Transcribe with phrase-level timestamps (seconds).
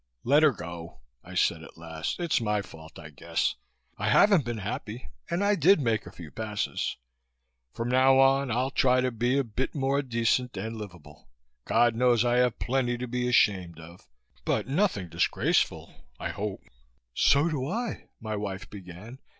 [0.23, 2.19] "Let her go!" I said at last.
[2.19, 3.53] "It's my fault, I guess.
[3.99, 6.97] I haven't been happy and I did make a few passes.
[7.71, 11.29] From now on, I'll try to be a bit more decent and livable.
[11.65, 14.07] God knows I have plenty to be ashamed of,
[14.43, 15.93] but nothing disgraceful...
[16.19, 16.61] I hope."
[17.13, 19.19] "So do I," my wife began.